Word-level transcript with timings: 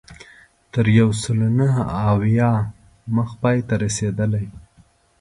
تر 0.73 0.85
یو 0.99 1.09
سلو 1.21 1.47
نهه 1.59 1.81
اویا 2.11 2.51
مخ 3.15 3.29
پای 3.41 3.57
ته 3.67 3.75
رسېدلې. 3.83 4.45